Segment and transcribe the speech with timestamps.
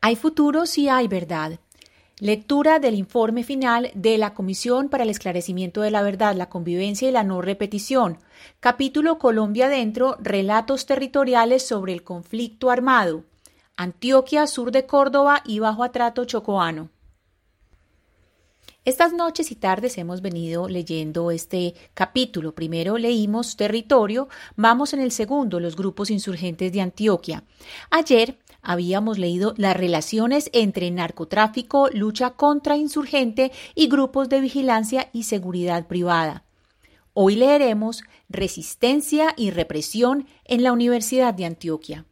[0.00, 1.58] Hay futuro si hay verdad.
[2.20, 7.08] Lectura del informe final de la Comisión para el Esclarecimiento de la Verdad, la Convivencia
[7.08, 8.18] y la No Repetición.
[8.60, 13.24] Capítulo Colombia Dentro, Relatos Territoriales sobre el Conflicto Armado.
[13.76, 16.90] Antioquia, sur de Córdoba y Bajo Atrato Chocoano.
[18.88, 22.54] Estas noches y tardes hemos venido leyendo este capítulo.
[22.54, 27.44] Primero leímos Territorio, vamos en el segundo, los grupos insurgentes de Antioquia.
[27.90, 35.24] Ayer habíamos leído las relaciones entre narcotráfico, lucha contra insurgente y grupos de vigilancia y
[35.24, 36.44] seguridad privada.
[37.12, 42.06] Hoy leeremos Resistencia y represión en la Universidad de Antioquia.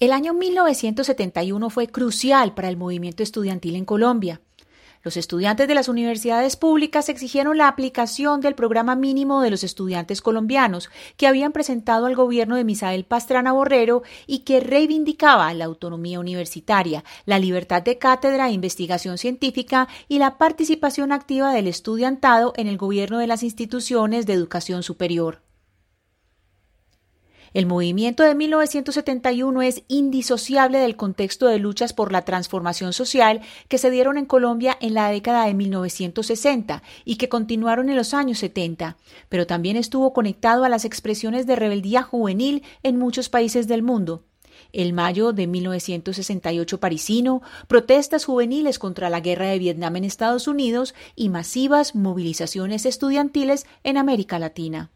[0.00, 4.40] El año 1971 fue crucial para el movimiento estudiantil en Colombia.
[5.02, 10.22] Los estudiantes de las universidades públicas exigieron la aplicación del programa mínimo de los estudiantes
[10.22, 16.18] colombianos que habían presentado al gobierno de Misael Pastrana Borrero y que reivindicaba la autonomía
[16.18, 22.68] universitaria, la libertad de cátedra e investigación científica y la participación activa del estudiantado en
[22.68, 25.42] el gobierno de las instituciones de educación superior.
[27.52, 33.78] El movimiento de 1971 es indisociable del contexto de luchas por la transformación social que
[33.78, 38.38] se dieron en Colombia en la década de 1960 y que continuaron en los años
[38.38, 38.96] 70,
[39.28, 44.22] pero también estuvo conectado a las expresiones de rebeldía juvenil en muchos países del mundo.
[44.72, 50.94] El mayo de 1968 parisino, protestas juveniles contra la guerra de Vietnam en Estados Unidos
[51.16, 54.92] y masivas movilizaciones estudiantiles en América Latina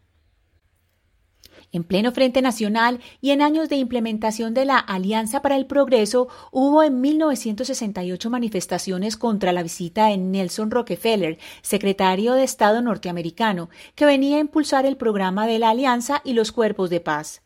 [1.75, 6.27] en pleno Frente Nacional y en años de implementación de la Alianza para el Progreso,
[6.51, 14.05] hubo en 1968 manifestaciones contra la visita de Nelson Rockefeller, secretario de Estado norteamericano, que
[14.05, 17.44] venía a impulsar el programa de la Alianza y los cuerpos de paz.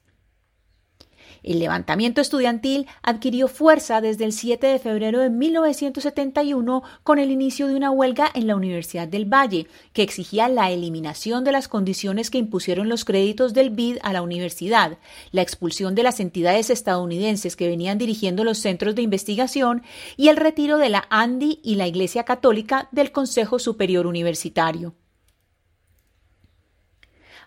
[1.50, 7.66] El levantamiento estudiantil adquirió fuerza desde el 7 de febrero de 1971 con el inicio
[7.66, 12.30] de una huelga en la Universidad del Valle, que exigía la eliminación de las condiciones
[12.30, 15.00] que impusieron los créditos del BID a la universidad,
[15.32, 19.82] la expulsión de las entidades estadounidenses que venían dirigiendo los centros de investigación
[20.18, 24.94] y el retiro de la ANDI y la Iglesia Católica del Consejo Superior Universitario.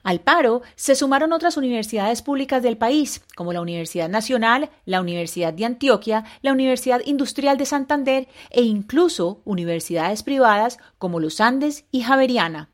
[0.03, 5.53] Al paro se sumaron otras universidades públicas del país, como la Universidad Nacional, la Universidad
[5.53, 12.03] de Antioquia, la Universidad Industrial de Santander e incluso universidades privadas como los Andes y
[12.03, 12.72] Javeriana.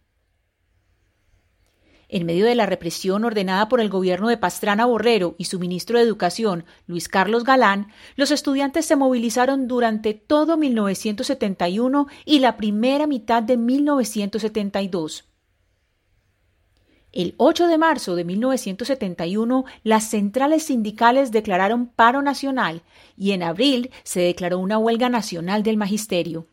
[2.11, 5.99] En medio de la represión ordenada por el gobierno de Pastrana Borrero y su ministro
[5.99, 13.06] de Educación, Luis Carlos Galán, los estudiantes se movilizaron durante todo 1971 y la primera
[13.06, 15.29] mitad de 1972.
[17.19, 22.83] El 8 de marzo de 1971, las centrales sindicales declararon paro nacional
[23.17, 26.47] y en abril se declaró una huelga nacional del magisterio.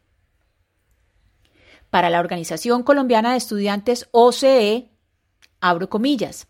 [1.91, 4.89] Para la Organización Colombiana de Estudiantes OCE,
[5.61, 6.47] abro comillas,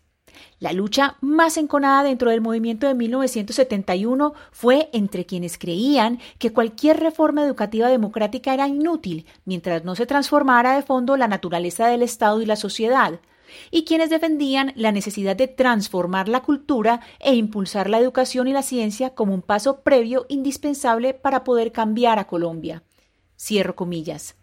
[0.60, 7.00] la lucha más enconada dentro del movimiento de 1971 fue entre quienes creían que cualquier
[7.00, 12.40] reforma educativa democrática era inútil mientras no se transformara de fondo la naturaleza del Estado
[12.40, 13.20] y la sociedad,
[13.70, 18.62] y quienes defendían la necesidad de transformar la cultura e impulsar la educación y la
[18.62, 22.82] ciencia como un paso previo indispensable para poder cambiar a Colombia.
[23.38, 24.36] Cierro comillas.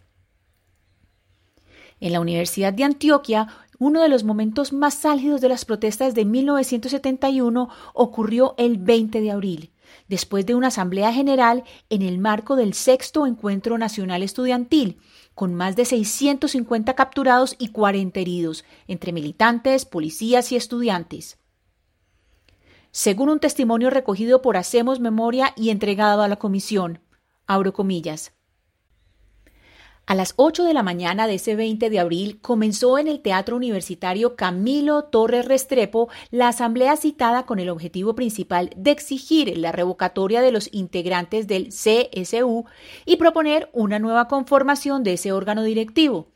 [2.00, 3.48] En la Universidad de Antioquia,
[3.80, 9.32] uno de los momentos más álgidos de las protestas de 1971 ocurrió el 20 de
[9.32, 9.73] abril,
[10.08, 15.00] después de una asamblea general en el marco del sexto Encuentro Nacional Estudiantil,
[15.36, 21.38] con más de 650 capturados y 40 heridos, entre militantes, policías y estudiantes.
[22.92, 27.00] Según un testimonio recogido por Hacemos Memoria y entregado a la comisión,
[27.48, 28.34] abro comillas,
[30.06, 33.56] a las 8 de la mañana de ese 20 de abril comenzó en el Teatro
[33.56, 40.42] Universitario Camilo Torres Restrepo la asamblea citada con el objetivo principal de exigir la revocatoria
[40.42, 42.66] de los integrantes del CSU
[43.06, 46.28] y proponer una nueva conformación de ese órgano directivo.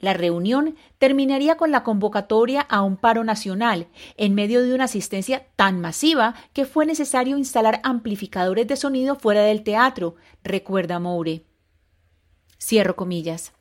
[0.00, 3.86] La reunión terminaría con la convocatoria a un paro nacional,
[4.16, 9.42] en medio de una asistencia tan masiva que fue necesario instalar amplificadores de sonido fuera
[9.42, 11.53] del teatro, recuerda Moure.
[12.64, 13.52] Cierro comillas.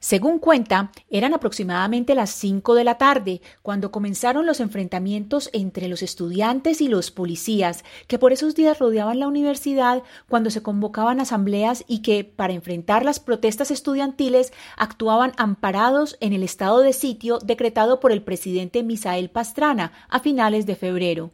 [0.00, 6.02] Según cuenta, eran aproximadamente las 5 de la tarde cuando comenzaron los enfrentamientos entre los
[6.02, 11.84] estudiantes y los policías, que por esos días rodeaban la universidad cuando se convocaban asambleas
[11.86, 18.00] y que, para enfrentar las protestas estudiantiles, actuaban amparados en el estado de sitio decretado
[18.00, 21.30] por el presidente Misael Pastrana a finales de febrero.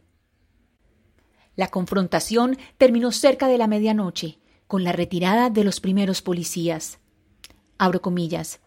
[1.55, 6.99] La confrontación terminó cerca de la medianoche, con la retirada de los primeros policías.
[7.77, 8.59] Abro comillas.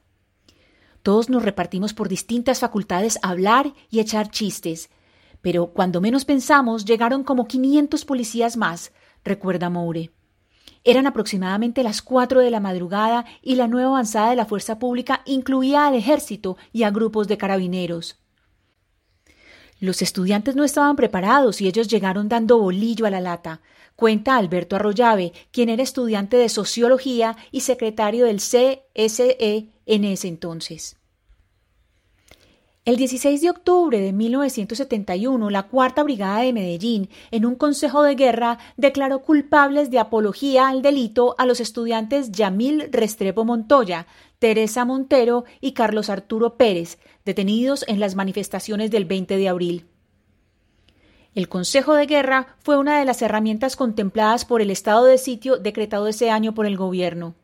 [1.02, 4.90] Todos nos repartimos por distintas facultades a hablar y echar chistes,
[5.40, 8.92] pero cuando menos pensamos llegaron como 500 policías más,
[9.24, 10.10] recuerda Moure.
[10.84, 15.22] Eran aproximadamente las cuatro de la madrugada y la nueva avanzada de la fuerza pública
[15.26, 18.18] incluía al ejército y a grupos de carabineros.
[19.80, 23.62] Los estudiantes no estaban preparados y ellos llegaron dando bolillo a la lata.
[23.96, 30.99] Cuenta Alberto Arroyave, quien era estudiante de sociología y secretario del CSE en ese entonces.
[32.86, 38.14] El 16 de octubre de 1971, la Cuarta Brigada de Medellín, en un consejo de
[38.14, 44.06] guerra, declaró culpables de apología al delito a los estudiantes Yamil Restrepo Montoya,
[44.38, 49.86] Teresa Montero y Carlos Arturo Pérez, detenidos en las manifestaciones del 20 de abril.
[51.34, 55.58] El Consejo de Guerra fue una de las herramientas contempladas por el estado de sitio
[55.58, 57.34] decretado ese año por el gobierno.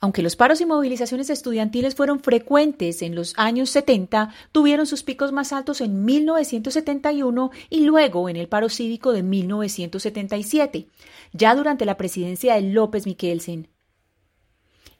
[0.00, 5.32] Aunque los paros y movilizaciones estudiantiles fueron frecuentes en los años 70, tuvieron sus picos
[5.32, 10.86] más altos en 1971 y luego en el paro cívico de 1977,
[11.32, 13.68] ya durante la presidencia de López Miquelsen.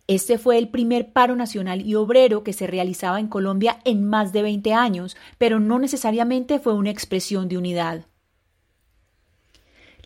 [0.09, 4.33] Este fue el primer paro nacional y obrero que se realizaba en Colombia en más
[4.33, 8.07] de 20 años, pero no necesariamente fue una expresión de unidad.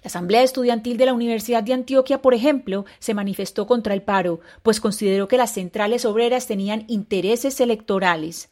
[0.03, 4.41] La Asamblea Estudiantil de la Universidad de Antioquia, por ejemplo, se manifestó contra el paro,
[4.63, 8.51] pues consideró que las centrales obreras tenían intereses electorales.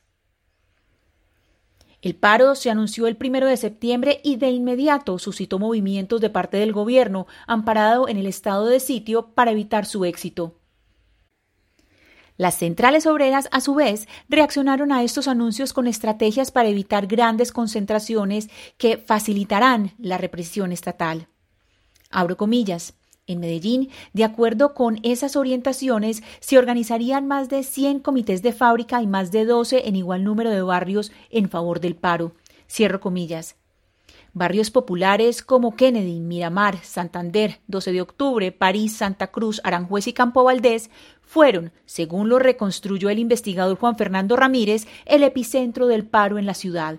[2.02, 6.56] El paro se anunció el primero de septiembre y de inmediato suscitó movimientos de parte
[6.56, 10.54] del gobierno, amparado en el estado de sitio, para evitar su éxito.
[12.38, 17.52] Las centrales obreras, a su vez, reaccionaron a estos anuncios con estrategias para evitar grandes
[17.52, 18.48] concentraciones
[18.78, 21.28] que facilitarán la represión estatal.
[22.10, 22.94] Abro comillas.
[23.28, 29.00] En Medellín, de acuerdo con esas orientaciones, se organizarían más de 100 comités de fábrica
[29.00, 32.32] y más de 12 en igual número de barrios en favor del paro.
[32.68, 33.54] Cierro comillas.
[34.32, 40.42] Barrios populares como Kennedy, Miramar, Santander, 12 de octubre, París, Santa Cruz, Aranjuez y Campo
[40.42, 40.90] Valdés
[41.22, 46.54] fueron, según lo reconstruyó el investigador Juan Fernando Ramírez, el epicentro del paro en la
[46.54, 46.98] ciudad.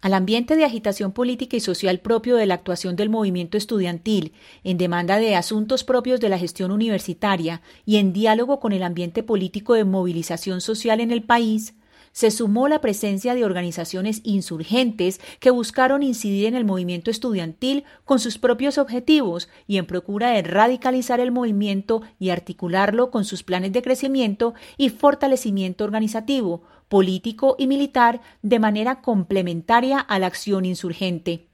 [0.00, 4.78] Al ambiente de agitación política y social propio de la actuación del movimiento estudiantil, en
[4.78, 9.74] demanda de asuntos propios de la gestión universitaria y en diálogo con el ambiente político
[9.74, 11.74] de movilización social en el país,
[12.12, 18.20] se sumó la presencia de organizaciones insurgentes que buscaron incidir en el movimiento estudiantil con
[18.20, 23.72] sus propios objetivos y en procura de radicalizar el movimiento y articularlo con sus planes
[23.72, 31.48] de crecimiento y fortalecimiento organizativo, político y militar de manera complementaria a la acción insurgente.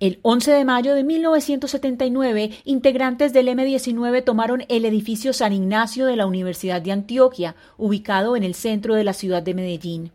[0.00, 6.16] El 11 de mayo de 1979, integrantes del M-19 tomaron el edificio San Ignacio de
[6.16, 10.10] la Universidad de Antioquia, ubicado en el centro de la ciudad de Medellín.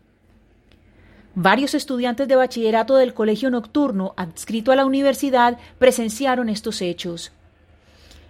[1.34, 7.32] Varios estudiantes de bachillerato del colegio nocturno adscrito a la universidad presenciaron estos hechos.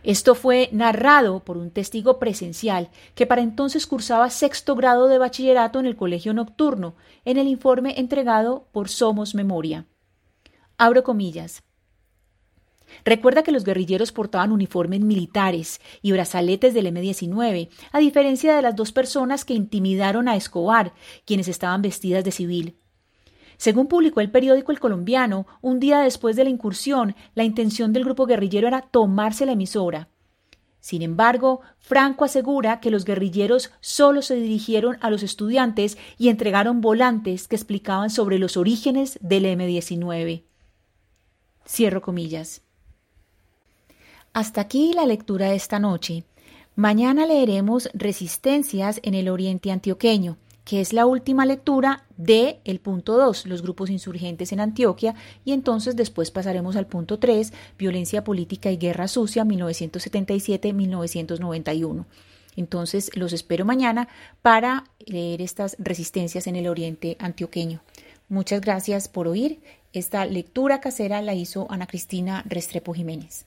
[0.03, 5.79] Esto fue narrado por un testigo presencial que para entonces cursaba sexto grado de bachillerato
[5.79, 6.95] en el colegio nocturno,
[7.25, 9.87] en el informe entregado por Somos Memoria.
[10.79, 11.63] Abro comillas.
[13.05, 18.75] Recuerda que los guerrilleros portaban uniformes militares y brazaletes del M-19, a diferencia de las
[18.75, 20.93] dos personas que intimidaron a Escobar,
[21.25, 22.79] quienes estaban vestidas de civil.
[23.61, 28.05] Según publicó el periódico El Colombiano, un día después de la incursión, la intención del
[28.05, 30.09] grupo guerrillero era tomarse la emisora.
[30.81, 36.81] Sin embargo, Franco asegura que los guerrilleros solo se dirigieron a los estudiantes y entregaron
[36.81, 40.45] volantes que explicaban sobre los orígenes del M-19.
[41.69, 42.63] Cierro comillas.
[44.33, 46.25] Hasta aquí la lectura de esta noche.
[46.77, 50.39] Mañana leeremos Resistencias en el Oriente Antioqueño,
[50.71, 55.51] que es la última lectura de el punto 2, los grupos insurgentes en Antioquia, y
[55.51, 62.05] entonces después pasaremos al punto 3, Violencia Política y Guerra Sucia 1977-1991.
[62.55, 64.07] Entonces los espero mañana
[64.43, 67.81] para leer estas resistencias en el Oriente Antioqueño.
[68.29, 69.59] Muchas gracias por oír
[69.93, 73.45] esta lectura casera la hizo Ana Cristina Restrepo Jiménez.